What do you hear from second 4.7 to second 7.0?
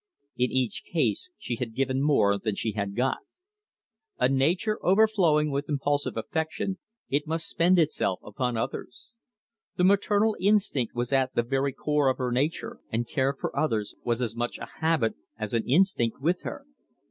overflowing with impulsive affection,